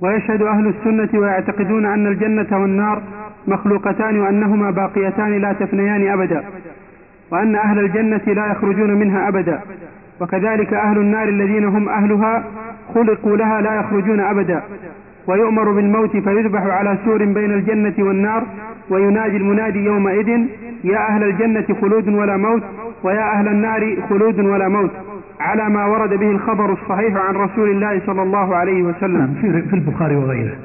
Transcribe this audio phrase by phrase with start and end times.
[0.00, 3.02] ويشهد أهل السنة ويعتقدون أن الجنة والنار
[3.46, 6.44] مخلوقتان وأنهما باقيتان لا تفنيان أبدا
[7.32, 9.60] وأن أهل الجنة لا يخرجون منها أبدا
[10.20, 12.44] وكذلك أهل النار الذين هم أهلها
[12.94, 14.62] خلقوا لها لا يخرجون أبدا
[15.26, 18.42] ويؤمر بالموت فيذبح على سور بين الجنة والنار
[18.90, 20.28] وينادي المنادي يومئذ
[20.84, 22.62] يا أهل الجنة خلود ولا موت
[23.04, 24.90] ويا أهل النار خلود ولا موت.
[25.40, 29.16] على ما ورد به الخبر الصحيح عن رسول الله صلى الله عليه وسلم.
[29.16, 30.56] نعم في البخاري وغيره.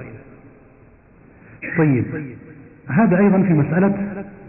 [1.77, 2.05] طيب
[2.87, 3.93] هذا أيضا في مسألة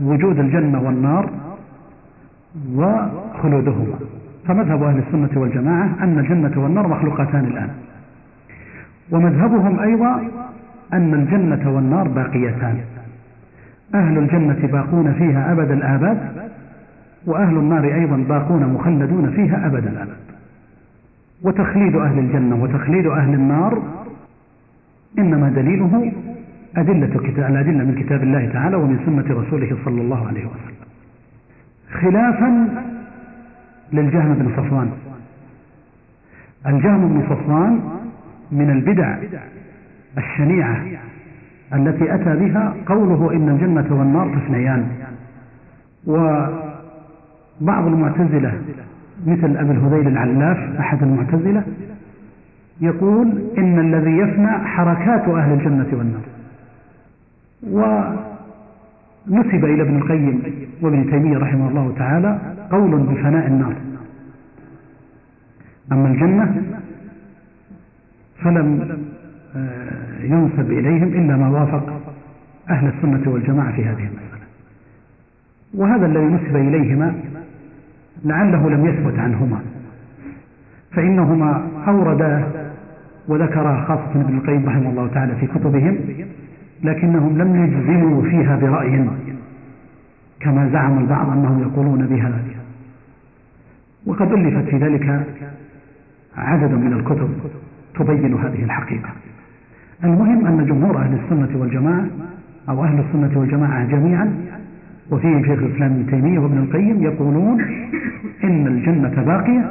[0.01, 1.30] وجود الجنة والنار
[2.74, 3.98] وخلودهما.
[4.46, 7.70] فمذهب أهل السنة والجماعة أن الجنة والنار مخلوقتان الآن.
[9.10, 10.23] ومذهبهم أيضا
[10.93, 12.79] أن الجنة والنار باقيتان.
[13.95, 16.18] أهل الجنة باقون فيها أبد الآباد
[17.26, 20.16] وأهل النار أيضا باقون مخلدون فيها أبد الآباد
[21.42, 23.82] وتخليد أهل الجنة وتخليد أهل النار
[25.18, 26.12] إنما دليله
[26.76, 27.16] أدلة
[27.48, 30.87] الأدلة من كتاب الله تعالى ومن سنة رسوله صلى الله عليه وسلم.
[32.01, 32.68] خلافا
[33.92, 34.90] للجهم بن صفوان.
[36.66, 37.80] الجهم بن صفوان
[38.52, 39.16] من البدع
[40.18, 40.84] الشنيعة
[41.74, 44.88] التي أتى بها قوله إن الجنة والنار تفنيان
[47.60, 48.60] وبعض المعتزلة
[49.26, 51.64] مثل أبي الهذيل العلاف أحد المعتزلة
[52.80, 56.23] يقول إن الذي يفنى حركات أهل الجنة والنار.
[59.26, 60.42] ونسب إلى ابن القيم
[60.82, 62.38] وابن تيمية رحمه الله تعالى
[62.70, 63.74] قول بفناء النار.
[65.92, 66.62] أما الجنة
[68.42, 68.98] فلم
[69.56, 72.00] آه، ينسب إليهم إلا ما وافق
[72.70, 74.47] أهل السنة والجماعة في هذه المسألة.
[75.75, 77.14] وهذا الذي نسب إليهما
[78.25, 79.60] لعله لم يثبت عنهما.
[80.93, 82.44] فإنهما أوردا
[83.28, 85.99] وذكرا خاصة ابن القيم رحمه الله تعالى في كتبهم
[86.82, 89.09] لكنهم لم يجزموا فيها برأي
[90.41, 92.32] كما زعم البعض أنهم يقولون بها.
[94.06, 95.26] وقد ألفت في ذلك
[96.36, 97.28] عدد من الكتب
[97.94, 99.09] تبين هذه الحقيقة.
[100.04, 102.06] المهم أن جمهور أهل السنة والجماعة
[102.69, 104.34] أو أهل السنة والجماعة جميعا
[105.10, 107.60] وفيهم شيخ الإسلام ابن تيمية وابن القيم يقولون
[108.44, 109.70] إن الجنة باقية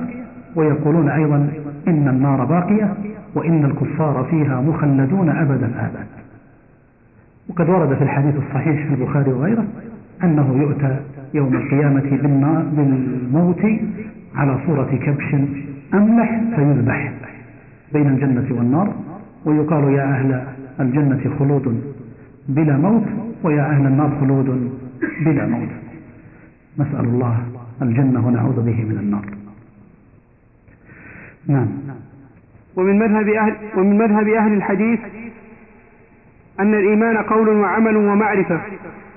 [0.56, 1.50] ويقولون أيضا
[1.88, 2.94] إن النار باقية
[3.36, 6.08] وإن الكفار فيها مخلدون أبد الآباد
[7.50, 9.66] وقد ورد في الحديث الصحيح في البخاري وغيره
[10.24, 11.00] أنه يؤتى
[11.34, 12.20] يوم القيامة
[12.76, 13.66] بالموت
[14.36, 15.36] على صورة كبش
[15.94, 17.12] أملح فيذبح
[17.94, 18.94] بين الجنة والنار
[19.46, 20.44] ويقال يا أهل
[20.80, 21.82] الجنة خلود
[22.50, 23.04] بلا موت
[23.44, 24.72] ويا أهل النار خلود
[25.22, 25.70] بلا موت.
[26.80, 27.48] نسأل الله
[27.82, 29.26] الجنة ونعوذ به من النار.
[31.48, 31.68] نعم.
[32.76, 35.00] ومن مذهب أهل, ومن مذهب أهل الحديث
[36.60, 38.62] أن الإيمان قول وعمل ومعرفة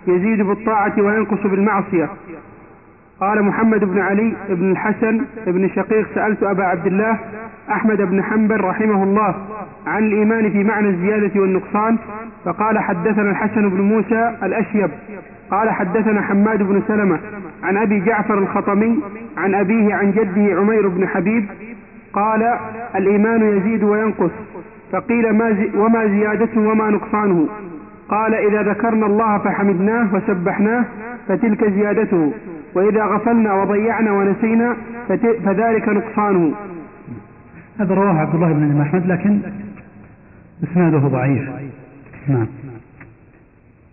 [0.07, 2.11] يزيد بالطاعة وينقص بالمعصية.
[3.25, 7.19] قال محمد بن علي بن الحسن بن شقيق سألت أبا عبد الله
[7.71, 9.35] أحمد بن حنبل رحمه الله
[9.87, 11.99] عن الإيمان في معنى الزيادة والنقصان
[12.45, 14.91] فقال حدثنا الحسن بن موسى الأشيب
[15.51, 17.19] قال حدثنا حماد بن سلمة
[17.63, 18.99] عن أبي جعفر الخطمي
[19.37, 21.45] عن أبيه عن جده عمير بن حبيب
[22.13, 22.59] قال
[22.97, 24.31] الإيمان يزيد وينقص
[24.93, 27.49] فقيل ما زي وما زيادته وما نقصانه.
[28.09, 30.85] قال إذا ذكرنا الله فحمدناه وسبحناه
[31.29, 32.33] فتلك زيادته.
[32.75, 34.77] وإذا غفلنا وضيعنا ونسينا
[35.45, 36.53] فذلك نقصانه.
[37.81, 39.39] هذا رواه عبد الله بن الإمام أحمد لكن
[40.65, 41.49] إسناده ضعيف.
[42.29, 42.47] نعم.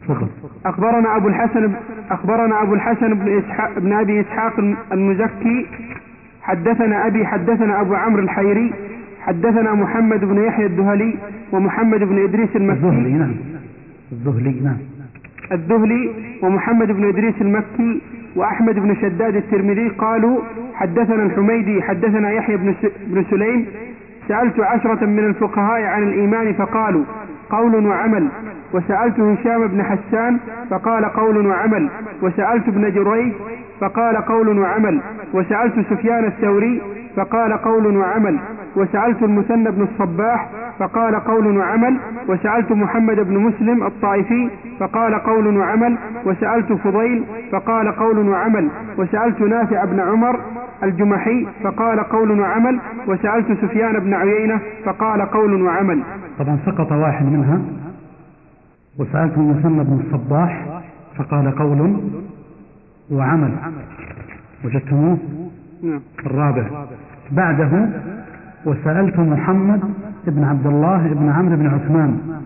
[0.01, 0.27] تفضل.
[0.65, 1.71] أخبرنا أبو الحسن
[2.11, 4.59] أخبرنا أبو الحسن بن إسحاق بن أبي إسحاق
[4.91, 5.67] المزكي
[6.41, 8.73] حدثنا أبي حدثنا أبو عمرو الحيري
[9.21, 11.15] حدثنا محمد بن يحيى الدهلي
[11.51, 12.79] ومحمد بن إدريس المكي.
[12.79, 13.35] الذهلي نعم.
[14.11, 14.77] الذهلي نعم.
[15.51, 16.11] الذهلي
[16.41, 18.01] ومحمد بن إدريس المكي
[18.35, 20.39] وأحمد بن شداد الترمذي قالوا
[20.73, 22.57] حدثنا الحميدي حدثنا يحيى
[23.07, 23.65] بن سليم.
[24.27, 27.03] سألت عشرة من الفقهاء عن الإيمان فقالوا
[27.49, 28.27] قول وعمل.
[28.73, 30.37] وسألت هشام بن حسان
[30.69, 31.89] فقال قول وعمل.
[32.21, 33.33] وسألت ابن جريج
[33.79, 35.01] فقال قول وعمل.
[35.33, 36.81] وسألت سفيان الثوري
[37.15, 38.39] فقال قول وعمل.
[38.75, 40.49] وسألت المثنى بن الصباح
[40.79, 41.97] فقال قول وعمل.
[42.27, 44.49] وسألت محمد بن مسلم الطائفي
[44.79, 45.97] فقال قول وعمل.
[46.25, 48.69] وسألت فضيل فقال قول وعمل.
[48.97, 50.39] وسألت نافع بن عمر
[50.83, 52.79] الجمحي فقال قول وعمل.
[53.07, 56.03] وسألت سفيان بن عيينة فقال قول وعمل.
[56.39, 57.61] طبعا سقط واحد منها.
[58.99, 60.65] وسألت المثنى بن الصباح
[61.17, 62.01] فقال قول
[63.11, 63.51] وعمل.
[64.65, 65.17] وجدتموه؟
[66.25, 66.85] الرابع.
[67.31, 67.89] بعده
[68.65, 69.81] وسألت محمد
[70.27, 72.41] بن عبد الله بن عمرو بن عثمان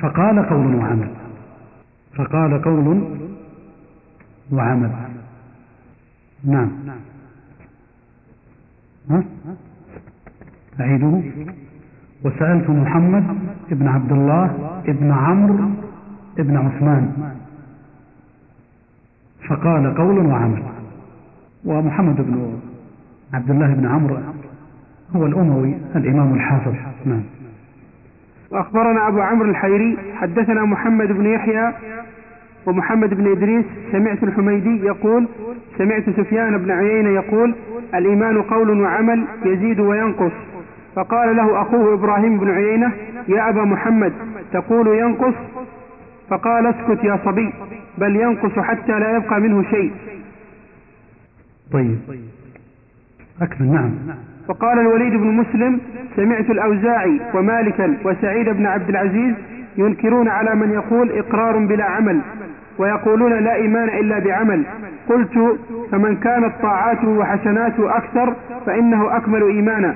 [0.00, 1.08] فقال قول وعمل
[2.14, 3.02] فقال قول
[4.52, 4.90] وعمل.
[6.44, 6.70] نعم.
[9.10, 9.24] ها؟
[10.80, 11.22] أعيده.
[12.24, 13.24] وسألت محمد
[13.70, 14.46] بن عبد الله
[14.86, 15.70] بن عمرو
[16.38, 17.32] بن عثمان
[19.48, 20.75] فقال قول وعمل.
[21.66, 22.58] ومحمد بن
[23.34, 24.16] عبد الله بن عمرو
[25.16, 26.74] هو الأموي الإمام الحافظ.
[27.06, 27.22] نعم.
[28.50, 31.72] وأخبرنا أبو عمرو الحيري حدثنا محمد بن يحيى
[32.66, 35.28] ومحمد بن إدريس سمعت الحميدي يقول
[35.78, 37.54] سمعت سفيان بن عيينة يقول
[37.94, 40.32] الإيمان قول وعمل يزيد وينقص.
[40.96, 42.92] فقال له أخوه إبراهيم بن عيينة
[43.28, 44.12] يا أبا محمد
[44.52, 45.34] تقول ينقص؟
[46.28, 47.52] فقال اسكت يا صبي
[47.98, 49.92] بل ينقص حتى لا يبقى منه شيء.
[51.72, 51.98] طيب.
[53.42, 53.90] أكمل نعم.
[54.48, 55.80] وقال الوليد بن مسلم
[56.16, 59.34] سمعت الأوزاعي ومالكا وسعيد بن عبد العزيز
[59.78, 62.20] ينكرون على من يقول إقرار بلا عمل
[62.78, 64.62] ويقولون لا إيمان إلا بعمل.
[65.08, 65.58] قلت
[65.90, 68.34] فمن كانت طاعاته وحسناته أكثر
[68.66, 69.94] فإنه أكمل إيمانا.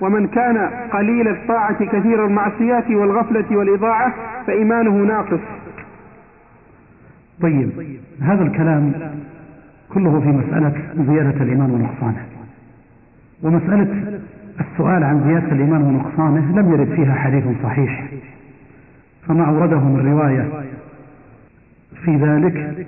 [0.00, 4.14] ومن كان قليل الطاعة كثير المعصيات والغفلة والإضاعة
[4.46, 5.40] فإيمانه ناقص.
[7.42, 7.70] طيب
[8.20, 8.92] هذا الكلام
[9.94, 10.72] كله في مسألة
[11.06, 12.24] زيادة الإيمان ونقصانه.
[13.42, 14.18] ومسألة
[14.60, 18.04] السؤال عن زيادة الإيمان ونقصانه لم يرد فيها حديث صحيح.
[19.28, 20.48] فما أورده من رواية
[22.04, 22.86] في ذلك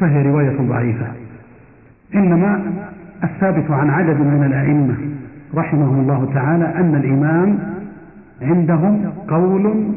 [0.00, 1.06] فهي رواية ضعيفة.
[2.14, 2.62] إنما
[3.24, 4.96] الثابت عن عدد من الأئمة
[5.54, 7.58] رحمهم الله تعالى أن الإيمان
[8.42, 9.92] عندهم قول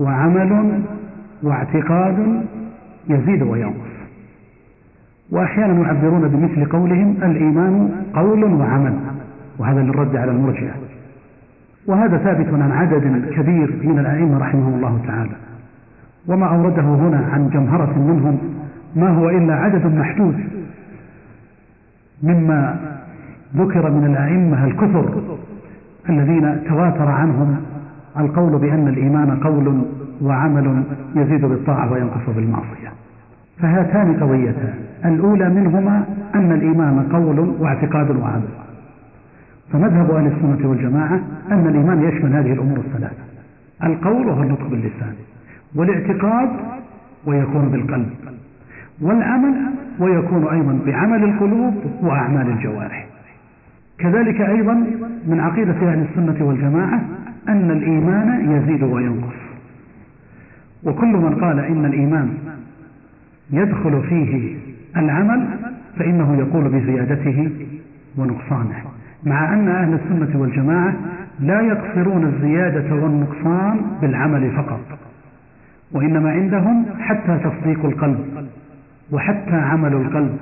[0.00, 0.82] وعمل
[1.42, 2.44] واعتقاد
[3.08, 3.95] يزيد وينقص.
[5.30, 8.94] وأحيانا يعبرون بمثل قولهم الإيمان قول وعمل
[9.58, 10.74] وهذا للرد على المرجئة.
[11.86, 15.36] وهذا ثابت عن عدد كبير من الأئمة رحمهم الله تعالى.
[16.28, 18.38] وما أورده هنا عن جمهرة منهم
[18.96, 20.40] ما هو إلا عدد محدود
[22.22, 22.76] مما
[23.56, 25.22] ذكر من الأئمة الكثر
[26.08, 27.56] الذين تواتر عنهم
[28.18, 29.82] القول بأن الإيمان قول
[30.22, 30.82] وعمل
[31.14, 32.92] يزيد بالطاعة وينقص بالمعصية.
[33.58, 34.74] فهاتان قضيتان.
[35.04, 36.04] الأولى منهما
[36.34, 38.48] أن الإيمان قول واعتقاد وعمل.
[39.72, 41.20] فمذهب أهل السنة والجماعة
[41.50, 43.22] أن الإيمان يشمل هذه الأمور الثلاثة.
[43.84, 45.14] القول وهو النطق باللسان
[45.74, 46.48] والاعتقاد
[47.26, 48.08] ويكون بالقلب
[49.00, 49.54] والعمل
[49.98, 53.06] ويكون أيضا بعمل القلوب وأعمال الجوارح.
[53.98, 54.74] كذلك أيضا
[55.26, 57.00] من عقيدة أهل السنة والجماعة
[57.48, 59.36] أن الإيمان يزيد وينقص.
[60.84, 62.28] وكل من قال إن الإيمان
[63.50, 64.56] يدخل فيه
[64.96, 65.46] العمل
[65.98, 67.50] فإنه يقول بزيادته
[68.18, 68.82] ونقصانه.
[69.24, 70.94] مع أن أهل السنة والجماعة
[71.40, 74.80] لا يقصرون الزيادة والنقصان بالعمل فقط
[75.92, 78.48] وإنما عندهم حتى تصديق القلب
[79.12, 80.36] وحتى عمل القلب.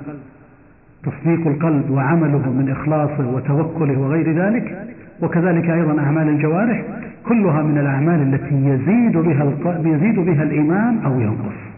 [1.03, 4.87] تصديق القلب وعمله من إخلاصه وتوكله وغير ذلك
[5.21, 6.83] وكذلك أيضا أعمال الجوارح
[7.27, 9.53] كلها من الأعمال التي يزيد بها
[9.85, 11.74] يزيد بها الإيمان أو ينقص.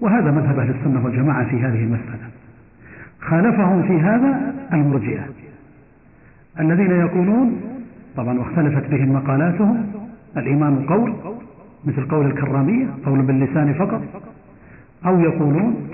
[0.00, 2.28] وهذا مذهب أهل السنة والجماعة في هذه المسألة.
[3.20, 5.24] خالفهم في هذا المرجئة.
[6.60, 7.60] الذين يقولون
[8.16, 9.86] طبعا واختلفت بهم مقالاتهم
[10.36, 11.14] الإيمان قول
[11.84, 14.02] مثل قول الكرامية قول باللسان فقط
[15.06, 15.88] أو يقولون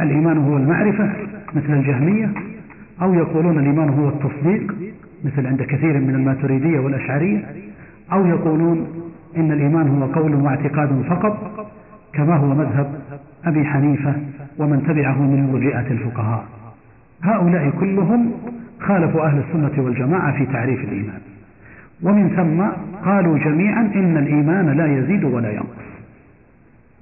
[0.00, 1.12] الإيمان هو المعرفة
[1.54, 2.30] مثل الجهمية
[3.02, 4.74] أو يقولون الإيمان هو التصديق
[5.24, 7.44] مثل عند كثير من الماتريدية والأشعرية
[8.12, 8.86] أو يقولون
[9.36, 11.66] إن الإيمان هو قول واعتقاد فقط
[12.12, 13.01] كما هو مذهب
[13.44, 14.14] أبي حنيفة
[14.58, 16.44] ومن تبعه من مرجئة الفقهاء.
[17.22, 18.32] هؤلاء كلهم
[18.80, 21.20] خالفوا أهل السنة والجماعة في تعريف الإيمان.
[22.02, 22.62] ومن ثم
[23.10, 25.92] قالوا جميعا إن الإيمان لا يزيد ولا ينقص.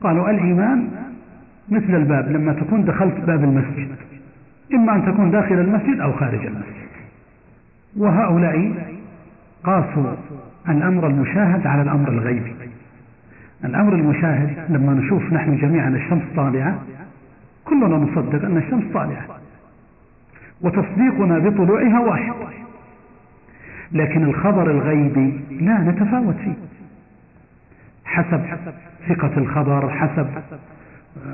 [0.00, 0.88] قالوا الإيمان
[1.68, 3.88] مثل الباب لما تكون دخلت باب المسجد
[4.74, 6.90] إما أن تكون داخل المسجد أو خارج المسجد.
[7.96, 8.72] وهؤلاء
[9.64, 10.14] قاسوا
[10.68, 12.52] الأمر المشاهد على الأمر الغيبي.
[13.64, 16.78] الأمر المشاهد لما نشوف نحن جميعا الشمس طالعة
[17.64, 19.24] كلنا نصدق أن الشمس طالعة.
[20.60, 22.32] وتصديقنا بطلوعها واحد.
[23.92, 26.54] لكن الخبر الغيبي لا نتفاوت فيه.
[28.04, 28.40] حسب
[29.08, 30.26] ثقة الخبر حسب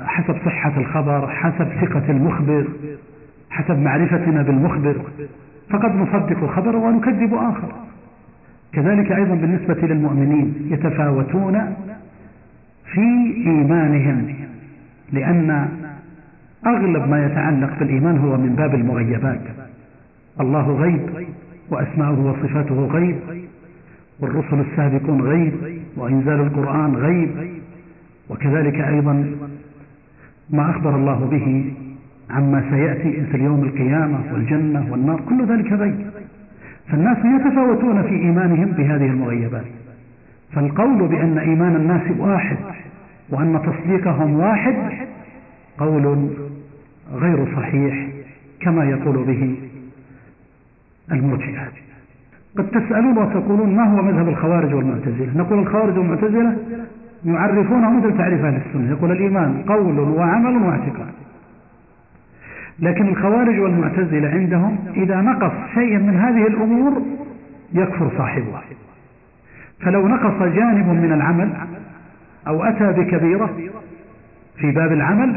[0.05, 2.67] حسب صحة الخبر حسب ثقة المخبر
[3.49, 4.95] حسب معرفتنا بالمخبر.
[5.69, 7.71] فقد نصدق خبرا ونكذب آخر.
[8.73, 11.75] كذلك أيضا بالنسبة للمؤمنين يتفاوتون
[12.93, 14.35] في إيمانهم
[15.11, 15.67] لأن
[16.65, 19.41] أغلب ما يتعلق بالإيمان هو من باب المغيبات.
[20.41, 21.01] الله غيب
[21.69, 23.15] وأسماؤه وصفاته غيب
[24.19, 25.53] والرسل السابقون غيب
[25.97, 27.29] وإنزال القرآن غيب
[28.29, 29.31] وكذلك أيضا
[30.49, 31.73] ما أخبر الله به
[32.29, 35.95] عما سيأتي مثل يوم القيامة والجنة والنار كل ذلك غيب.
[36.87, 39.65] فالناس يتفاوتون في إيمانهم بهذه المغيبات.
[40.51, 42.57] فالقول بأن إيمان الناس واحد
[43.29, 44.75] وأن تصديقهم واحد
[45.77, 46.29] قول
[47.13, 48.07] غير صحيح
[48.61, 49.55] كما يقول به
[51.11, 51.67] المرجئة.
[52.57, 56.57] قد تسألون وتقولون ما هو مذهب الخوارج والمعتزلة؟ نقول الخوارج والمعتزلة
[57.25, 58.89] يعرفونه مثل تعريف أهل السنة.
[58.89, 61.13] يقول الإيمان قول وعمل واعتقاد.
[62.79, 67.01] لكن الخوارج والمعتزلة عندهم إذا نقص شيء من هذه الأمور
[67.73, 68.61] يكفر صاحبه
[69.81, 71.49] فلو نقص جانب من العمل
[72.47, 73.49] أو أتى بكبيرة
[74.57, 75.35] في باب العمل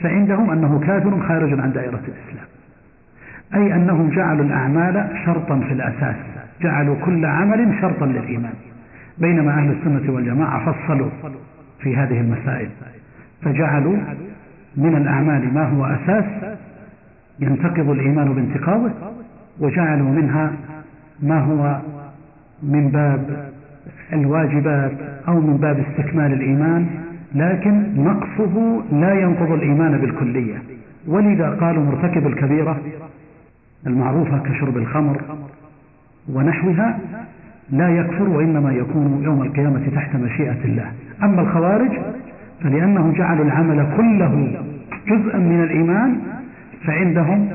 [0.00, 2.46] فعندهم أنه كافر خارج عن دائرة الإسلام.
[3.54, 6.16] أي أنهم جعلوا الأعمال شرطا في الأساس
[6.62, 8.54] جعلوا كل عمل شرطا للإيمان.
[9.18, 11.10] بينما أهل السنة والجماعة فصلوا
[11.80, 12.68] في هذه المسائل
[13.42, 13.96] فجعلوا
[14.76, 16.24] من الأعمال ما هو أساس
[17.40, 18.90] ينتقض الإيمان بانتقاضه
[19.60, 20.52] وجعلوا منها
[21.22, 21.80] ما هو
[22.62, 23.50] من باب
[24.12, 24.92] الواجبات
[25.28, 26.86] أو من باب استكمال الإيمان
[27.34, 30.54] لكن نقصه لا ينقض الإيمان بالكلية.
[31.06, 32.80] ولذا قالوا مرتكب الكبيرة
[33.86, 35.20] المعروفة كشرب الخمر
[36.32, 36.98] ونحوها
[37.70, 40.92] لا يكفر وإنما يكون يوم القيامة تحت مشيئة الله.
[41.22, 41.90] أما الخوارج
[42.62, 44.60] فلأنهم جعلوا العمل كله
[45.08, 46.18] جزءا من الإيمان
[46.86, 47.48] فعندهم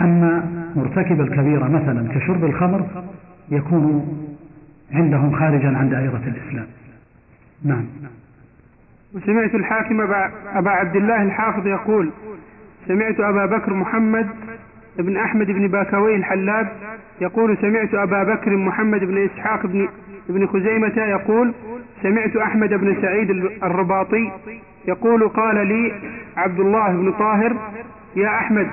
[0.00, 0.42] أن
[0.76, 2.86] مرتكب الكبيرة مثلا كشرب الخمر
[3.50, 4.04] يكون
[4.92, 6.66] عندهم خارجا عن دائرة الإسلام.
[7.64, 7.84] نعم.
[9.14, 10.00] وسمعت الحاكم
[10.54, 12.10] أبا عبد الله الحافظ يقول
[12.88, 14.28] سمعت أبا بكر محمد
[14.98, 16.68] بن أحمد بن باكوي الحلاب
[17.20, 19.88] يقول سمعت أبا بكر محمد بن إسحاق بن,
[20.28, 21.54] بن خزيمة يقول
[22.02, 23.30] سمعت أحمد بن سعيد
[23.62, 24.32] الرباطي
[24.88, 25.92] يقول قال لي
[26.36, 27.56] عبد الله بن طاهر
[28.16, 28.68] يا أحمد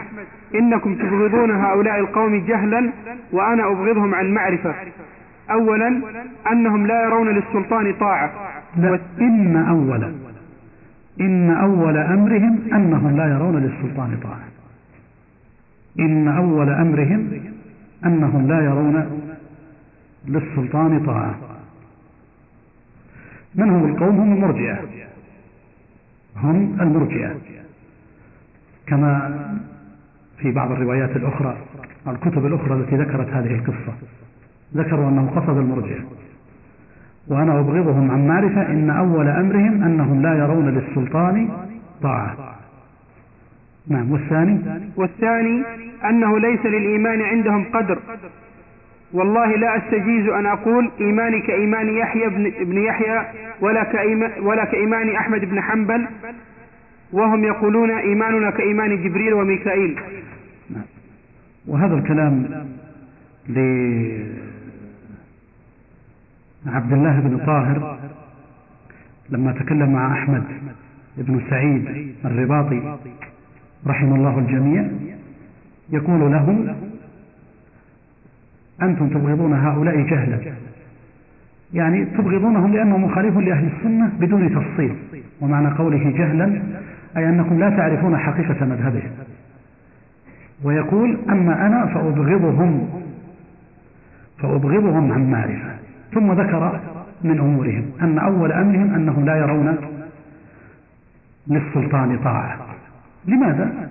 [0.55, 2.91] إنكم تبغضون هؤلاء القوم جهلا
[3.31, 4.75] وأنا أبغضهم عن معرفة.
[5.51, 6.01] أولا
[6.51, 8.31] أنهم لا يرون للسلطان طاعة.
[8.77, 10.13] لا إن أولا
[11.19, 14.47] إن أول أمرهم أنهم لا يرون للسلطان طاعة.
[15.99, 17.29] إن أول أمرهم
[18.05, 19.21] أنهم لا يرون
[20.27, 21.35] للسلطان طاعة.
[23.55, 24.79] من هم القوم؟ هم المرجئة.
[26.35, 27.35] هم المرجئة.
[28.87, 29.31] كما
[30.37, 31.57] في بعض الروايات الأخرى
[32.07, 33.93] الكتب الأخرى التي ذكرت هذه القصة.
[34.73, 36.03] ذكروا أنه قصد المرجئة
[37.27, 41.49] وأنا أبغضهم عن معرفة إن أول أمرهم أنهم لا يرون للسلطان
[42.01, 42.55] طاعة.
[43.87, 44.59] نعم والثاني؟
[44.95, 45.63] والثاني
[46.09, 47.99] أنه ليس للإيمان عندهم قدر.
[49.13, 53.25] والله لا أستجيز أن أقول إيماني كإيمان يحيى بن, بن يحيى
[53.61, 56.07] ولا, كإيمان ولا كإيمان أحمد بن حنبل
[57.13, 59.99] وهم يقولون إيماننا كإيمان جبريل وميكائيل.
[60.69, 60.83] نعم.
[61.67, 62.65] وهذا الكلام
[66.65, 67.97] لعبد الله بن طاهر
[69.29, 70.43] لما تكلم مع أحمد
[71.17, 72.97] بن سعيد الرباطي
[73.87, 74.87] رحم الله الجميع
[75.89, 76.75] يقول له
[78.81, 80.39] أنتم تبغضون هؤلاء جهلا.
[81.73, 84.95] يعني تبغضونهم لأنهم مخالف لأهل السنة بدون تفصيل
[85.41, 86.61] ومعنى قوله جهلا
[87.17, 89.11] أي أنكم لا تعرفون حقيقة مذهبهم.
[90.63, 92.89] ويقول أما أنا فأبغضهم
[94.37, 95.84] فأبغضهم عن معرفة.
[96.15, 96.79] ثم ذكر
[97.23, 97.91] من أمورهم.
[98.01, 99.77] أن أول أمرهم أنهم لا يرون
[101.47, 102.57] للسلطان طاعة.
[103.27, 103.89] لماذا؟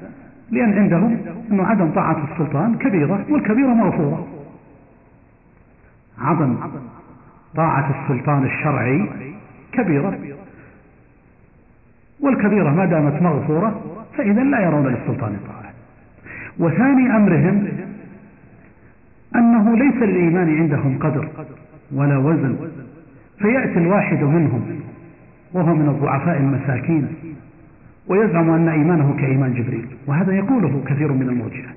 [0.50, 1.18] لأن عندهم
[1.50, 4.26] أن عدم طاعة السلطان كبيرة والكبيرة مغفورة
[6.18, 6.56] عدم
[7.56, 9.08] طاعة السلطان الشرعي
[9.72, 10.18] كبيرة.
[12.20, 13.82] والكبيرة ما دامت مغفورة
[14.16, 15.72] فإذا لا يرون للسلطان طاعة.
[16.58, 17.68] وثاني أمرهم
[19.36, 21.28] أنه ليس للإيمان عندهم قدر.
[21.92, 22.56] ولا وزن.
[23.38, 24.80] فيأتي الواحد منهم
[25.52, 27.08] وهو من الضعفاء المساكين
[28.08, 31.68] ويزعم أن إيمانه كإيمان جبريل وهذا يقوله كثير من المرجئة.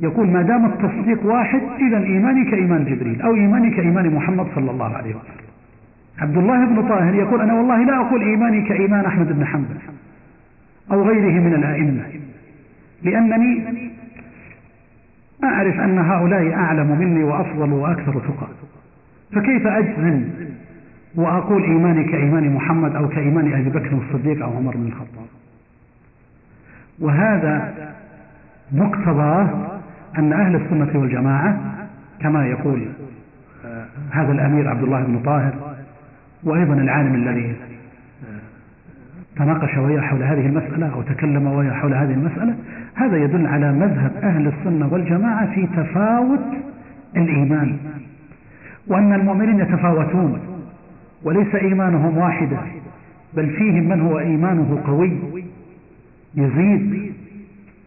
[0.00, 4.96] يقول ما دام التصديق واحد إذا إيماني كإيمان جبريل أو إيماني كإيمان محمد صلى الله
[4.96, 5.44] عليه وسلم.
[6.18, 9.76] عبد الله بن طاهر يقول أنا والله لا أقول إيماني كإيمان أحمد بن حنبل
[10.92, 12.02] أو غيره من الأئمة
[13.02, 13.64] لأنني
[15.44, 18.48] أعرف أن هؤلاء أعلم مني وأفضل وأكثر ثقة.
[19.34, 20.24] فكيف أجزم
[21.14, 25.26] وأقول إيماني كإيمان محمد أو كإيمان أبي بكر الصديق أو عمر بن الخطاب؟
[26.98, 27.74] وهذا
[28.72, 29.48] مقتضاه
[30.18, 31.60] أن أهل السنة والجماعة
[32.20, 32.88] كما يقول
[33.64, 35.74] آه، هذا الأمير عبد الله بن طاهر
[36.44, 37.56] وأيضا العالم الذي
[39.36, 42.54] تناقش وياه حول هذه المسألة أو تكلم وياه حول هذه المسألة
[42.94, 46.44] هذا يدل على مذهب أهل السنة والجماعة في تفاوت
[47.16, 47.76] الإيمان.
[48.86, 50.40] وأن المؤمنين يتفاوتون
[51.22, 52.58] وليس إيمانهم واحدا
[53.34, 55.12] بل فيهم من هو إيمانه قوي
[56.34, 57.12] يزيد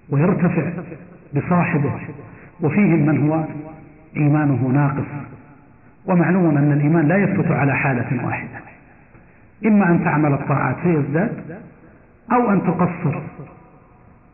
[0.10, 0.72] ويرتفع
[1.36, 1.94] بصاحبه
[2.62, 3.44] وفيهم من هو
[4.18, 5.08] إيمانه ناقص.
[6.06, 8.60] ومعلوم أن الإيمان لا يثبت على حالة واحدة.
[9.66, 11.60] إما أن تعمل الطاعات فيزداد
[12.32, 13.20] أو أن تقصر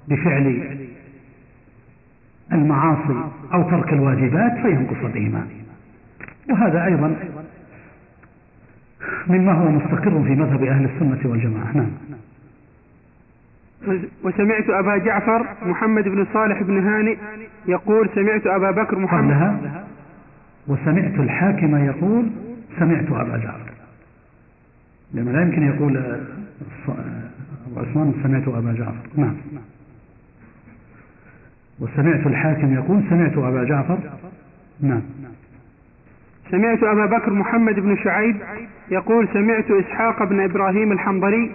[0.08, 0.78] بفعل
[2.52, 5.63] المعاصي أو ترك الواجبات فينقص الإيمان.
[6.50, 7.16] وهذا أيضا
[9.28, 11.78] مما هو مستقر في مذهب أهل السنة والجماعة.
[11.78, 11.92] نعم.
[14.24, 17.18] وسمعت أبا جعفر محمد بن صالح بن هانئ
[17.68, 19.88] يقول سمعت أبا بكر محمد قبلها
[20.68, 22.30] وسمعت الحاكم يقول
[22.80, 23.72] سمعت أبا جعفر.
[25.14, 25.98] لما لا يمكن يقول
[27.68, 29.08] أبو عثمان سمعت أبا جعفر.
[29.16, 29.36] نعم.
[31.80, 33.98] وسمعت الحاكم يقول سمعت أبا جعفر.
[34.82, 35.02] نعم.
[36.52, 38.36] سمعت أبا بكر محمد بن شعيب
[38.92, 41.50] يقول سمعت إسحاق بن إبراهيم الحنظلي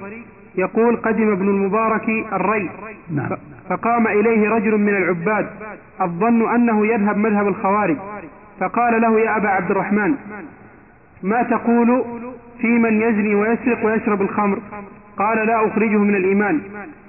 [0.59, 2.71] يقول قدم ابن المبارك الري.
[3.11, 3.28] نعم.
[3.68, 5.47] فقام إليه رجل من العباد.
[6.00, 7.97] الظن أنه يذهب مذهب الخوارج.
[8.61, 10.14] فقال له يا أبا عبد الرحمن
[11.23, 12.04] ما تقول
[12.61, 14.59] في من يزني ويسرق ويشرب الخمر؟
[15.16, 16.61] قال لا أخرجه من الإيمان.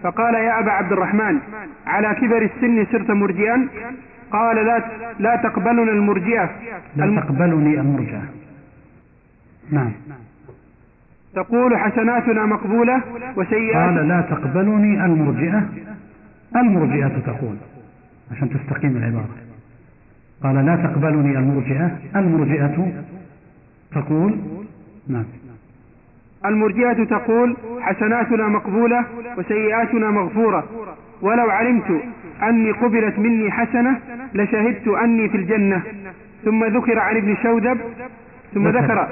[0.04, 1.40] فقال يا أبا عبد الرحمن
[1.88, 3.68] على كبر السن صرت مرجئا؟
[4.32, 4.84] قال لا
[5.20, 6.50] لا تقبلنا المرجئة.
[6.96, 8.24] لا تقبلني المرجئة.
[9.72, 9.92] نعم.
[11.36, 13.02] تقول حسناتنا مقبولة
[13.36, 15.70] وسيئات قال لا تقبلني المرجئة.
[16.56, 17.56] المرجئة تقول
[18.32, 19.36] عشان تستقيم العبارة.
[20.44, 21.98] قال لا تقبلني المرجئة.
[22.16, 22.92] المرجئة
[23.92, 24.38] تقول
[25.08, 25.26] نعم.
[26.46, 29.06] المرجئة تقول حسناتنا مقبولة
[29.38, 30.64] وسيئاتنا مغفورة.
[31.22, 32.02] ولو علمت
[32.44, 34.00] أني قبلت مني حسنة
[34.34, 35.82] لشهدت أني في الجنة.
[36.46, 37.78] ثم ذكر عن ابن شوذب
[38.54, 39.08] ثم ذكر.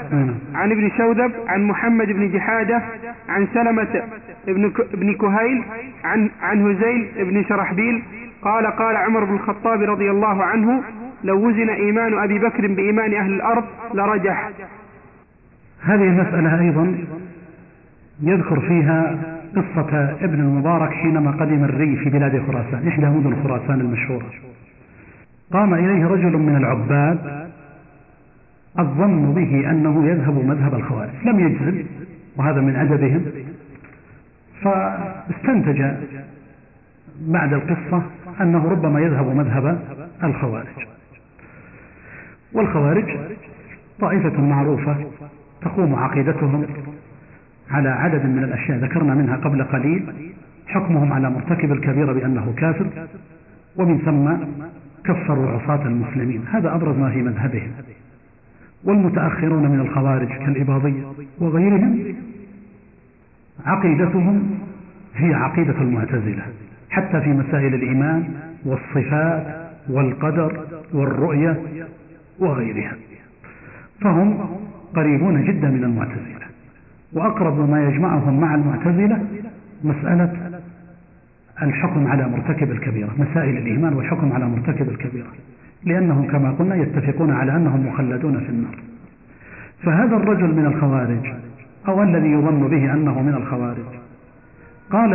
[0.56, 2.82] عن ابن شوذب عن محمد بن جحادة
[3.30, 4.04] عن سلمة
[4.48, 5.64] ابن ابن كهيل
[6.04, 8.04] عن عن هزيل بن شرحبيل.
[8.42, 10.84] قال قال عمر بن الخطاب رضي الله عنه
[11.24, 13.64] لو وزن إيمان أبي بكر بإيمان أهل الأرض
[13.94, 14.50] لرجح.
[15.82, 16.98] هذه المسألة أيضا
[18.24, 19.18] يذكر فيها
[19.56, 24.26] قصة ابن المبارك حينما قدم الري في بلاد خراسان إحدى مدن خراسان المشهورة.
[25.54, 27.48] قام إليه رجل من العباد
[28.80, 31.10] الظن به أنه يذهب مذهب الخوارج.
[31.26, 31.84] لم يجزم
[32.38, 33.26] وهذا من أدبهم.
[34.62, 35.84] فاستنتج
[37.22, 38.02] بعد القصة
[38.42, 39.80] أنه ربما يذهب مذهب
[40.24, 40.88] الخوارج.
[42.54, 43.18] والخوارج
[44.00, 44.96] طائفة معروفة
[45.62, 46.66] تقوم عقيدتهم
[47.72, 50.04] على عدد من الأشياء ذكرنا منها قبل قليل
[50.68, 52.88] حكمهم على مرتكب الكبيرة بأنه كافر
[53.76, 54.48] ومن ثم
[55.04, 56.42] كفروا عصاة المسلمين.
[56.52, 57.72] هذا أبرز ما في مذهبهم.
[58.84, 61.04] والمتأخرون من الخوارج كالإباضية
[61.40, 62.16] وغيرهم
[63.66, 64.60] عقيدتهم
[65.16, 66.44] هي عقيدة المعتزلة
[66.90, 68.30] حتى في مسائل الإيمان
[68.66, 71.62] والصفات والقدر والرؤية
[72.40, 72.96] وغيرها.
[74.02, 74.50] فهم
[74.96, 76.47] قريبون جدا من المعتزلة.
[77.14, 79.26] وأقرب ما يجمعهم مع المعتزلة
[79.84, 80.60] مسألة
[81.62, 85.28] الحكم على مرتكب الكبيرة مسائل الإيمان والحكم على مرتكب الكبيرة
[85.84, 88.80] لأنهم كما قلنا يتفقون على أنهم مخلدون في النار.
[89.84, 91.34] فهذا الرجل من الخوارج
[91.88, 93.86] أو الذي يظن به أنه من الخوارج
[94.92, 95.10] قال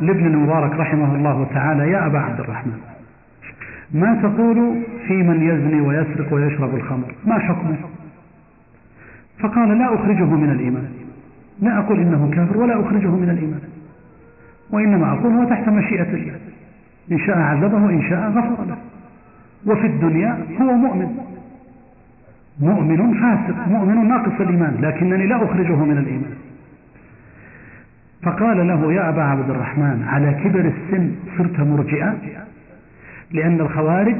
[0.00, 2.78] لابن المبارك رحمه الله تعالى يا أبا عبد الرحمن
[3.92, 7.76] ما تقول في من يزني ويسرق ويشرب الخمر؟ ما حكمه؟
[9.38, 11.03] فقال لا أخرجه من الإيمان.
[11.62, 13.60] لا أقول إنه كافر ولا أخرجه من الإيمان.
[14.70, 16.38] وإنما أقول هو تحت مشيئة الله.
[17.12, 18.76] إن شاء عذبه وإن شاء غفر له.
[19.66, 21.18] وفي الدنيا هو مؤمن.
[22.60, 26.34] مؤمن فاسق مؤمن ناقص الإيمان لكنني لا أخرجه من الإيمان.
[28.22, 32.18] فقال له يا أبا عبد الرحمن على كبر السن صرت مرجئا؟
[33.30, 34.16] لأن الخوارج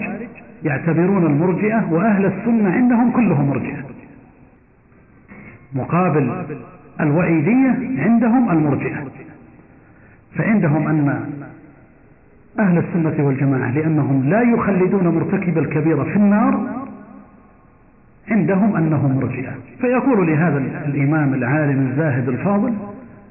[0.63, 3.85] يعتبرون المرجئة وأهل السنة عندهم كلهم مرجئة.
[5.75, 6.45] مقابل
[7.01, 9.05] الوعيدية عندهم المرجئة.
[10.35, 11.31] فعندهم أن
[12.59, 16.85] أهل السنة والجماعة لأنهم لا يخلدون مرتكب الكبيرة في النار
[18.31, 19.53] عندهم أنهم مرجئة.
[19.81, 22.75] فيقول لهذا الإمام العالم الزاهد الفاضل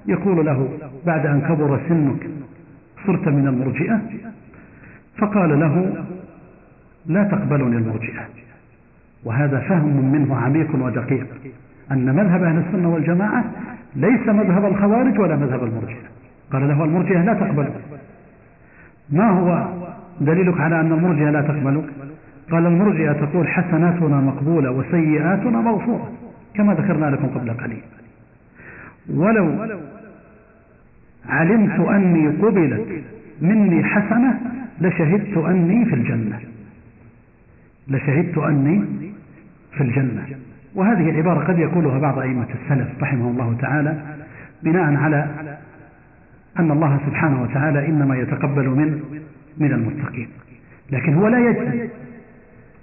[0.05, 0.69] يقول له
[1.05, 2.29] بعد أن كبر سنك
[3.07, 4.01] صرت من المرجئة؟
[5.17, 6.05] فقال له
[7.05, 8.21] لا تقبلني المرجئة.
[9.25, 11.27] وهذا فهم منه عميق ودقيق.
[11.91, 13.43] أن مذهب أهل السنة والجماعة
[13.95, 16.07] ليس مذهب الخوارج ولا مذهب المرجئة.
[16.51, 17.69] قال له المرجئة لا تقبل.
[19.09, 19.67] ما هو
[20.21, 21.83] دليلك على أن المرجئة لا تقبل؟
[22.51, 26.11] قال المرجئة تقول حسناتنا مقبولة وسيئاتنا مغفورة
[26.53, 27.81] كما ذكرنا لكم قبل قليل.
[29.09, 29.67] ولو
[31.29, 33.03] علمت أني قبلت
[33.41, 34.39] مني حسنة
[34.81, 36.39] لشهدت أني في الجنة.
[37.87, 38.83] لشهدت أني
[39.71, 40.25] في الجنة.
[40.75, 44.01] وهذه العبارة قد يقولها بعض أئمة السلف رحمه الله تعالى
[44.63, 45.27] بناء على
[46.59, 49.01] أن الله سبحانه وتعالى إنما يتقبل من
[49.57, 50.27] من المتقين.
[50.91, 51.87] لكن هو لا يجزم.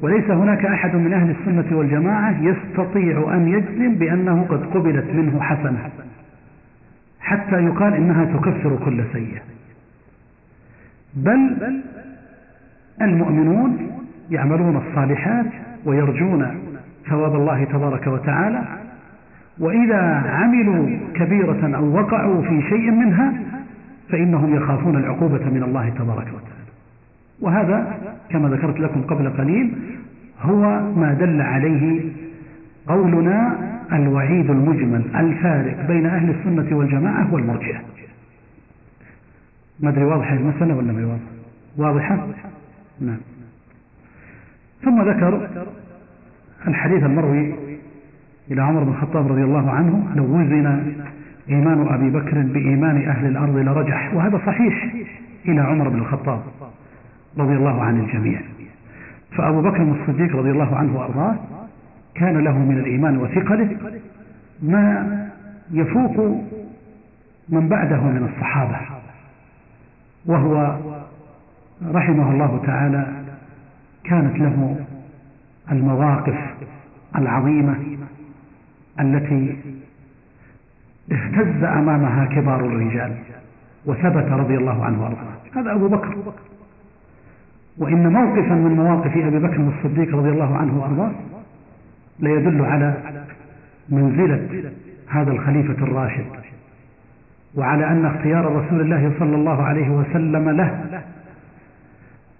[0.00, 5.90] وليس هناك أحد من أهل السنة والجماعة يستطيع أن يجزم بأنه قد قبلت منه حسنة
[7.20, 9.40] حتى يقال إنها تكفر كل سيئة.
[11.14, 11.82] بل
[13.02, 13.90] المؤمنون
[14.30, 15.46] يعملون الصالحات
[15.84, 16.69] ويرجون
[17.10, 18.64] ثواب الله تبارك وتعالى
[19.58, 23.32] وإذا عملوا كبيرة أو وقعوا في شيء منها
[24.08, 26.70] فإنهم يخافون العقوبة من الله تبارك وتعالى.
[27.40, 27.98] وهذا
[28.30, 29.72] كما ذكرت لكم قبل قليل
[30.42, 30.60] هو
[30.96, 32.02] ما دل عليه
[32.86, 33.56] قولنا
[33.92, 37.80] الوعيد المجمل الفارق بين أهل السنة والجماعة والمرجئة.
[39.80, 41.18] ما أدري واضحة المسألة ولا ما
[41.76, 42.48] واضحة؟ واضحة؟
[43.00, 43.18] نعم.
[44.84, 45.48] ثم ذكر
[46.68, 47.54] الحديث المروي
[48.50, 50.94] إلى عمر بن الخطاب رضي الله عنه لو وزن
[51.48, 54.94] إيمان أبي بكر بإيمان أهل الأرض لرجح وهذا صحيح
[55.48, 56.40] إلى عمر بن الخطاب
[57.38, 58.40] رضي الله عن الجميع.
[59.36, 61.36] فأبو بكر الصديق رضي الله عنه وأرضاه
[62.14, 63.76] كان له من الإيمان وثقله
[64.62, 65.06] ما
[65.70, 66.40] يفوق
[67.48, 68.76] من بعده من الصحابة
[70.26, 70.76] وهو
[71.88, 73.06] رحمه الله تعالى
[74.04, 74.76] كانت له
[75.72, 76.38] المواقف
[77.16, 77.76] العظيمة
[79.00, 79.56] التي
[81.12, 83.16] اهتز أمامها كبار الرجال
[83.86, 85.60] وثبت رضي الله عنه وأرضاه.
[85.60, 86.16] هذا أبو بكر.
[87.78, 91.12] وإن موقفا من مواقف أبي بكر الصديق رضي الله عنه وأرضاه
[92.20, 92.94] ليدل على
[93.88, 94.72] منزلة
[95.08, 96.24] هذا الخليفة الراشد
[97.54, 101.02] وعلى أن اختيار رسول الله صلى الله عليه وسلم له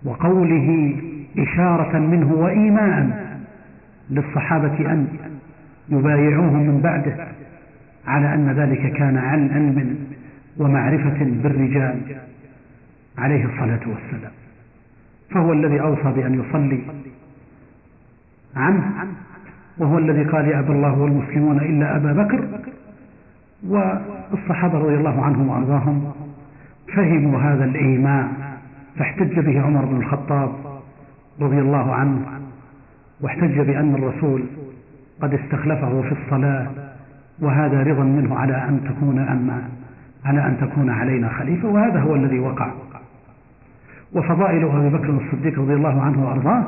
[0.05, 0.97] وقوله
[1.39, 3.27] إشارة منه وإيماء
[4.11, 5.09] للصحابة أن
[5.89, 7.27] يبايعوه من بعده
[8.07, 9.99] على أن ذلك كان عن علم
[10.59, 12.01] ومعرفة بالرجال
[13.19, 14.33] عليه الصلاة والسلام.
[15.31, 16.81] فهو الذي أوصى بأن يصلي
[18.57, 18.83] عنه
[19.79, 22.61] وهو الذي قال يا أبا الله والمسلمون إلا أبا بكر.
[23.69, 26.13] والصحابة رضي الله عنهم وأرضاهم
[26.95, 28.29] فهموا هذا الإيمان
[28.97, 30.70] فاحتج به عمر بن الخطاب
[31.41, 32.21] رضي الله عنه
[33.21, 34.43] واحتج بأن الرسول
[35.23, 36.67] قد استخلفه في الصلاة
[37.41, 39.69] وهذا رضا منه على أن تكون أما
[40.25, 42.71] على أن تكون علينا خليفة وهذا هو الذي وقع.
[44.13, 46.65] وفضائل أبي بكر الصديق رضي الله عنه وأرضاه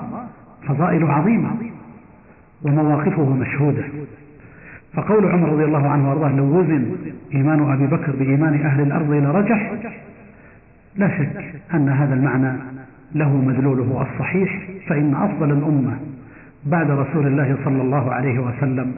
[0.68, 1.50] فضائل عظيمة
[2.62, 3.84] ومواقفه مشهودة.
[4.94, 6.96] فقول عمر رضي الله عنه وأرضاه لو وزن
[7.34, 9.72] إيمان أبي بكر بإيمان أهل الأرض لرجح
[10.96, 12.52] لا شك أن هذا المعنى
[13.14, 15.98] له مدلوله الصحيح فإن أفضل الأمة
[16.66, 18.94] بعد رسول الله صلى الله عليه وسلم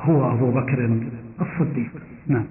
[0.00, 0.90] هو أبو بكر
[1.40, 1.90] الصديق.
[2.28, 2.44] نعم.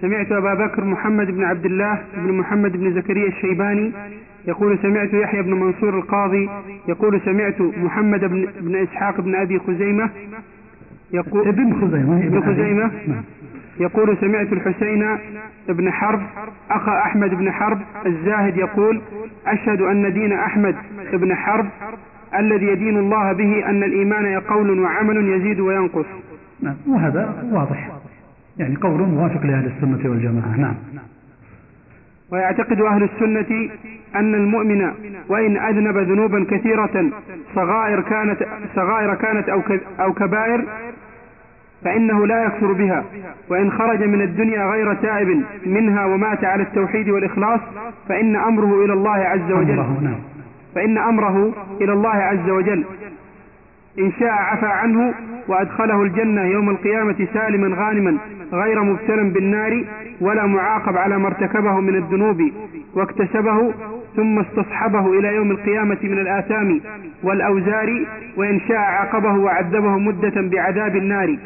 [0.00, 3.92] سمعت أبا بكر محمد بن عبد الله بن محمد بن زكريا الشيباني
[4.48, 6.48] يقول سمعت يحيى بن منصور القاضي
[6.88, 10.10] يقول سمعت محمد بن, بن إسحاق بن أبي خزيمة
[11.12, 13.22] يقول ابن خزيمة ابن خزيمة؟ نعم.
[13.78, 15.18] يقول سمعت الحسين
[15.68, 16.20] بن حرب
[16.70, 19.00] أخا أحمد بن حرب الزاهد يقول
[19.46, 20.76] أشهد أن دين أحمد
[21.12, 21.66] بن حرب
[22.38, 26.06] الذي يدين الله به أن الإيمان قول وعمل يزيد وينقص.
[26.62, 27.90] نعم وهذا واضح.
[28.58, 30.56] يعني قول موافق لأهل السنة والجماعة.
[30.56, 30.74] نعم.
[32.32, 33.70] ويعتقد أهل السنة
[34.14, 34.90] أن المؤمن
[35.28, 37.10] وإن أذنب ذنوبا كثيرة
[37.54, 39.62] صغائر كانت صغائر كانت أو
[40.00, 40.64] أو كبائر
[41.84, 43.04] فإنه لا يكفر بها.
[43.48, 47.60] وإن خرج من الدنيا غير تائب منها ومات على التوحيد والإخلاص
[48.08, 49.76] فإن أمره إلى الله عز وجل.
[49.76, 50.18] نعم.
[50.74, 52.84] فإن أمره إلى الله عز وجل.
[53.98, 55.14] إن شاء عفى عنه
[55.48, 58.18] وأدخله الجنة يوم القيامة سالما غانما.
[58.52, 59.84] غير مبتلا بالنار
[60.20, 62.42] ولا معاقب على ما ارتكبه من الذنوب
[62.94, 63.72] واكتسبه
[64.16, 66.80] ثم استصحبه إلى يوم القيامة من الآثام
[67.22, 71.38] والأوزار وإن شاء عاقبه وعذبه مدة بعذاب النار.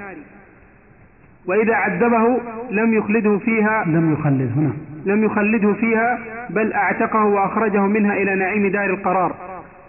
[1.46, 2.40] وإذا عذبه
[2.70, 4.72] لم يخلده فيها لم يخلده نعم.
[5.06, 6.18] لم يخلده فيها
[6.50, 9.34] بل أعتقه وأخرجه منها إلى نعيم دار القرار.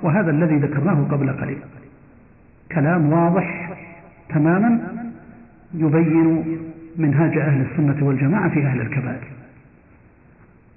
[0.01, 1.57] وهذا الذي ذكرناه قبل قليل.
[2.71, 3.69] كلام واضح
[4.29, 4.79] تماما
[5.73, 6.45] يبين
[6.97, 9.27] منهاج أهل السنة والجماعة في أهل الكبائر.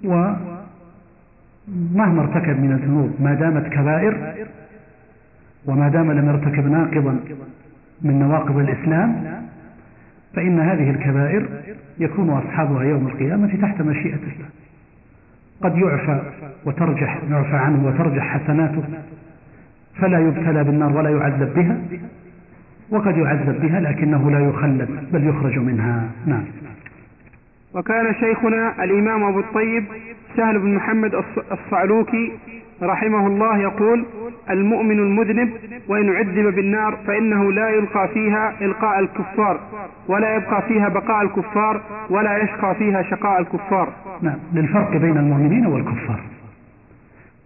[0.03, 4.33] ومهما ارتكب من الذنوب ما دامت كبائر
[5.65, 7.19] وما دام لم يرتكب ناقضا
[8.01, 9.39] من نواقض الإسلام
[10.35, 11.49] فإن هذه الكبائر
[11.99, 14.49] يكون أصحابها يوم القيامة تحت مشيئة الله.
[15.61, 16.21] قد يعفى
[16.65, 18.83] وترجح يعفى عنه وترجح حسناته
[19.95, 21.77] فلا يبتلى بالنار ولا يعذب بها
[22.91, 26.09] وقد يعذب بها لكنه لا يخلد بل يخرج منها.
[26.25, 26.43] نعم.
[27.73, 29.85] وكان شيخنا الإمام أبو الطيب
[30.37, 32.31] سهل بن محمد الصعلوكي
[32.81, 34.05] رحمه الله يقول
[34.49, 35.49] المؤمن المذنب
[35.87, 39.59] وإن عذب بالنار فإنه لا يلقى فيها إلقاء الكفار
[40.07, 43.93] ولا يبقى فيها بقاء الكفار ولا يشقى فيها شقاء الكفار.
[44.21, 44.37] نعم.
[44.53, 46.19] للفرق بين المؤمنين والكفار.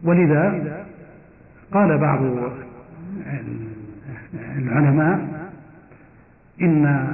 [0.03, 0.63] ولذا
[1.73, 2.19] قال بعض
[4.58, 5.33] العلماء
[6.62, 7.08] إن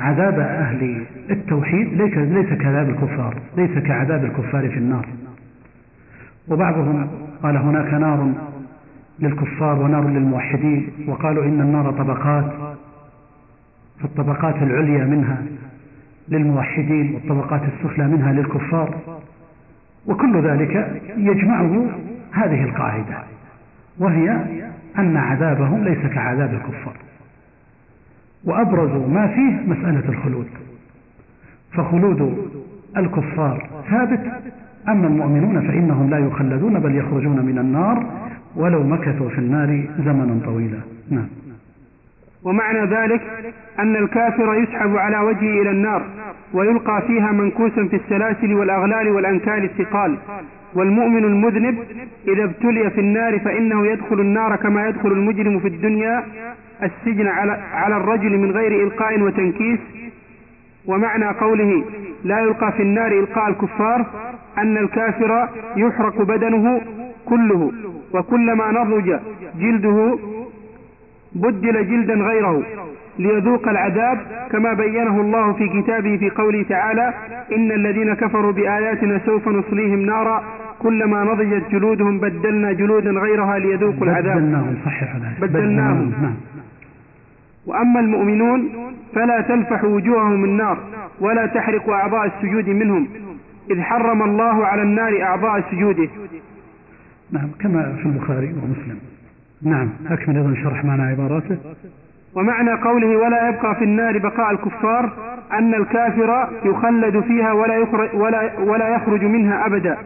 [0.00, 5.06] عذاب أهل التوحيد ليس كعذاب الكفار ليس كعذاب الكفار في النار.
[6.48, 7.08] وبعضهم
[7.42, 8.32] قال هناك نار
[9.20, 12.52] للكفار ونار للموحدين وقالوا إن النار طبقات
[14.00, 15.42] فالطبقات العليا منها
[16.28, 18.94] للموحدين والطبقات السفلى منها للكفار.
[20.06, 21.86] وكل ذلك يجمعه
[22.32, 23.18] هذه القاعدة
[23.98, 24.30] وهي
[24.98, 26.94] أن عذابهم ليس كعذاب الكفار.
[28.44, 30.46] وأبرز ما فيه مسألة الخلود.
[31.72, 32.48] فخلود
[32.96, 34.20] الكفار ثابت.
[34.88, 38.06] أما المؤمنون فإنهم لا يخلدون بل يخرجون من النار
[38.56, 40.78] ولو مكثوا في النار زمنا طويلا.
[41.10, 41.26] نعم.
[42.44, 43.22] ومعنى ذلك
[43.78, 46.02] أن الكافر يسحب على وجهه إلى النار
[46.54, 50.18] ويلقى فيها منكوسا في السلاسل والأغلال والأنكال الثقال.
[50.74, 51.78] والمؤمن المذنب
[52.28, 56.24] إذا ابتلي في النار فإنه يدخل النار كما يدخل المجرم في الدنيا
[56.82, 59.78] السجن على, على الرجل من غير إلقاء وتنكيس
[60.86, 61.84] ومعنى قوله
[62.24, 64.06] لا يلقى في النار إلقاء الكفار
[64.58, 66.80] أن الكافر يحرق بدنه
[67.24, 67.72] كله
[68.14, 69.18] وكلما نضج
[69.60, 70.18] جلده
[71.34, 72.62] بدل جلدا غيره
[73.18, 74.18] ليذوق العذاب
[74.50, 77.14] كما بينه الله في كتابه في قوله تعالى
[77.56, 80.42] إن الذين كفروا بآياتنا سوف نصليهم نارا
[80.78, 84.36] كلما نضجت جلودهم بدلنا جلودا غيرها ليذوقوا العذاب.
[84.36, 86.34] بدلناهم صحح بدلناهم نعم.
[87.66, 88.68] وأما المؤمنون
[89.14, 90.78] فلا تلفح وجوههم النار
[91.20, 93.08] ولا تحرق أعضاء السجود منهم.
[93.70, 96.08] إذ حرم الله على النار أعضاء سجوده.
[97.32, 98.98] نعم كما في البخاري ومسلم.
[99.62, 101.56] نعم أكمل أيضا شرح معنى عباراته.
[102.34, 105.12] ومعنى قوله ولا يبقى في النار بقاء الكفار
[105.52, 109.98] أن الكافر يخلد فيها ولا يخرج, ولا, ولا يخرج منها أبدا.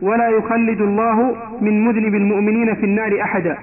[0.00, 3.56] ولا يخلد الله من مذنب المؤمنين في النار أحدا.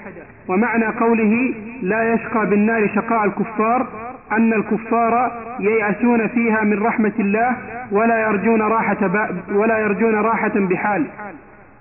[0.48, 3.88] ومعنى قوله لا يشقى بالنار شقاء الكفار
[4.32, 7.58] أن الكفار ييأسون فيها من رحمة الله
[7.92, 11.06] ولا يرجون راحة ولا يرجون راحة بحال.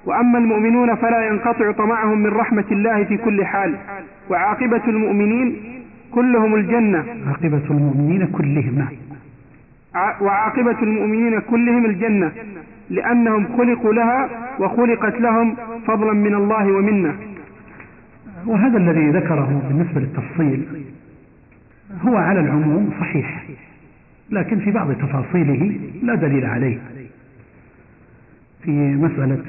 [0.06, 3.74] وأما المؤمنون فلا ينقطع طمعهم من رحمة الله في كل حال.
[4.30, 5.56] وعاقبة المؤمنين
[6.14, 7.04] كلهم الجنة.
[7.28, 8.88] عاقبة المؤمنين كلهم.
[9.94, 12.32] وعاقبة المؤمنين كلهم الجنة
[12.90, 14.28] لأنهم خلقوا لها
[14.60, 17.14] وخلقت لهم فضلا من الله ومنه.
[18.46, 20.66] وهذا الذي ذكره بالنسبة للتفصيل
[22.02, 23.46] هو على العموم صحيح
[24.30, 26.78] لكن في بعض تفاصيله لا دليل عليه.
[28.62, 29.42] في مسألة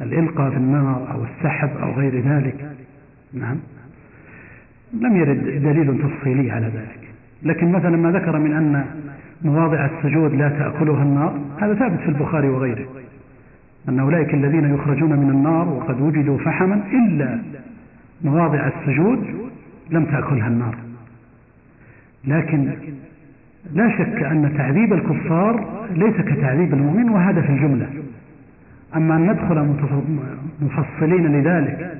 [0.00, 2.76] الإلقاء في النار أو السحب أو غير ذلك
[3.32, 3.56] نعم
[4.92, 7.08] لم يرد دليل تفصيلي على ذلك.
[7.42, 8.84] لكن مثلا ما ذكر من أن
[9.44, 12.86] مواضع السجود لا تأكلها النار هذا ثابت في البخاري وغيره
[13.88, 17.38] أن أولئك الذين يخرجون من النار وقد وجدوا فحما إلا
[18.24, 19.24] مواضع السجود
[19.90, 20.74] لم تأكلها النار.
[22.24, 22.70] لكن
[23.72, 27.86] لا شك أن تعذيب الكفار ليس كتعذيب المؤمن وهذا في الجملة.
[28.96, 29.74] أما أن ندخل
[30.62, 31.98] مفصلين لذلك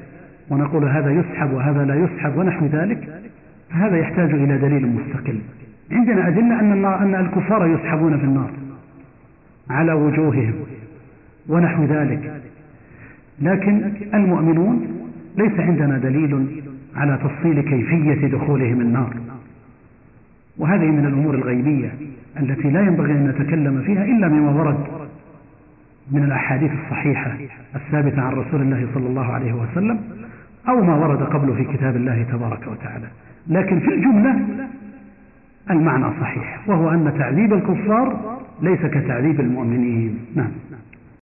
[0.51, 3.09] ونقول هذا يسحب وهذا لا يسحب ونحو ذلك
[3.71, 5.39] فهذا يحتاج إلى دليل مستقل.
[5.93, 8.51] عندنا أدلة أن, أن الكفار يسحبون في النار
[9.71, 10.55] على وجوههم
[11.49, 12.43] ونحو ذلك.
[13.43, 14.87] لكن المؤمنون
[15.37, 16.63] ليس عندنا دليل
[16.97, 19.17] على تفصيل كيفية دخولهم النار.
[20.59, 21.93] وهذه من الأمور الغيبية
[22.41, 24.87] التي لا ينبغي أن نتكلم فيها إلا مما ورد
[26.13, 27.37] من الأحاديث الصحيحة
[27.75, 30.01] الثابتة عن رسول الله صلى الله عليه وسلم
[30.69, 33.07] أو ما ورد قبله في كتاب الله تبارك وتعالى.
[33.49, 34.41] لكن في الجملة
[35.71, 40.19] المعنى صحيح وهو أن تعذيب الكفار ليس كتعذيب المؤمنين.
[40.35, 40.51] نعم.